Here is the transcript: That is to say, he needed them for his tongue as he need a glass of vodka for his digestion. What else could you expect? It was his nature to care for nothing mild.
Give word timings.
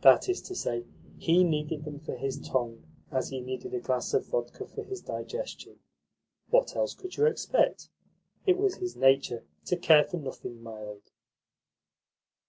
That 0.00 0.28
is 0.28 0.42
to 0.48 0.54
say, 0.56 0.84
he 1.16 1.44
needed 1.44 1.84
them 1.84 2.00
for 2.00 2.16
his 2.16 2.40
tongue 2.40 2.82
as 3.12 3.28
he 3.28 3.40
need 3.40 3.64
a 3.64 3.78
glass 3.78 4.12
of 4.12 4.26
vodka 4.26 4.66
for 4.66 4.82
his 4.82 5.00
digestion. 5.00 5.78
What 6.48 6.74
else 6.74 6.92
could 6.92 7.16
you 7.16 7.26
expect? 7.26 7.88
It 8.46 8.58
was 8.58 8.78
his 8.78 8.96
nature 8.96 9.44
to 9.66 9.76
care 9.76 10.02
for 10.02 10.16
nothing 10.16 10.60
mild. 10.60 11.12